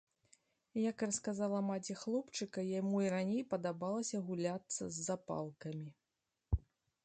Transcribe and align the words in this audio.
Як 0.91 1.03
расказала 1.07 1.59
маці 1.67 1.93
хлопчыка, 2.05 2.65
яму 2.79 3.03
і 3.09 3.13
раней 3.17 3.45
падабалася 3.53 4.25
гуляцца 4.31 4.83
з 4.97 5.09
запалкамі. 5.11 5.87